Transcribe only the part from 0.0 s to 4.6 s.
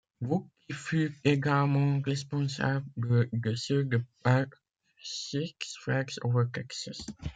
Wood, qui fut également responsable de ceux du parc